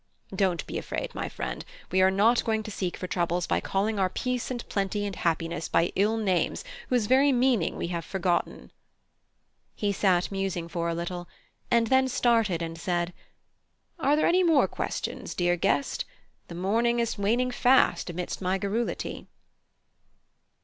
Don't 0.35 0.65
be 0.65 0.79
afraid, 0.79 1.13
my 1.13 1.29
friend; 1.29 1.63
we 1.91 2.01
are 2.01 2.09
not 2.09 2.43
going 2.43 2.63
to 2.63 2.71
seek 2.71 2.97
for 2.97 3.05
troubles 3.05 3.45
by 3.45 3.61
calling 3.61 3.99
our 3.99 4.09
peace 4.09 4.49
and 4.49 4.67
plenty 4.67 5.05
and 5.05 5.15
happiness 5.15 5.67
by 5.67 5.93
ill 5.95 6.17
names 6.17 6.63
whose 6.89 7.05
very 7.05 7.31
meaning 7.31 7.75
we 7.75 7.89
have 7.89 8.03
forgotten!" 8.03 8.71
He 9.75 9.91
sat 9.91 10.31
musing 10.31 10.67
for 10.67 10.89
a 10.89 10.95
little, 10.95 11.29
and 11.69 11.85
then 11.85 12.07
started 12.07 12.63
and 12.63 12.79
said: 12.79 13.13
"Are 13.99 14.15
there 14.15 14.25
any 14.25 14.41
more 14.41 14.67
questions, 14.67 15.35
dear 15.35 15.55
guest? 15.55 16.03
The 16.47 16.55
morning 16.55 16.97
is 16.99 17.19
waning 17.19 17.51
fast 17.51 18.09
amidst 18.09 18.41
my 18.41 18.57
garrulity?" 18.57 19.27